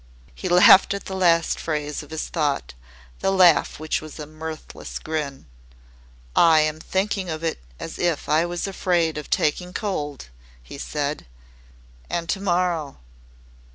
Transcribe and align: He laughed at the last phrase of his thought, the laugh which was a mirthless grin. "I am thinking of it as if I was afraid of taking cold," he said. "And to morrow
He 0.33 0.49
laughed 0.49 0.95
at 0.95 1.05
the 1.05 1.15
last 1.15 1.59
phrase 1.59 2.01
of 2.01 2.09
his 2.09 2.27
thought, 2.29 2.73
the 3.19 3.29
laugh 3.29 3.79
which 3.79 4.01
was 4.01 4.17
a 4.17 4.25
mirthless 4.25 4.97
grin. 4.97 5.45
"I 6.35 6.61
am 6.61 6.79
thinking 6.79 7.29
of 7.29 7.43
it 7.43 7.59
as 7.79 7.99
if 7.99 8.27
I 8.27 8.43
was 8.47 8.65
afraid 8.65 9.19
of 9.19 9.29
taking 9.29 9.73
cold," 9.73 10.29
he 10.63 10.79
said. 10.79 11.27
"And 12.09 12.27
to 12.29 12.39
morrow 12.39 12.97